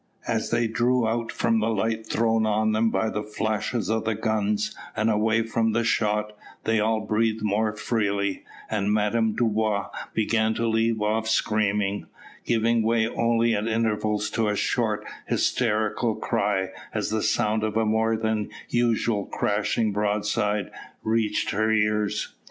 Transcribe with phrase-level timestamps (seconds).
[0.27, 4.15] As they drew out from the light thrown on them by the flashes of the
[4.15, 10.55] guns, and away from the shot, they all breathed more freely, and Madame Dubois began
[10.55, 12.07] to leave off screaming,
[12.43, 17.85] giving way only at intervals to a short hysterical cry as the sound of a
[17.85, 20.71] more than usual crashing broadside
[21.03, 22.33] reached her ears.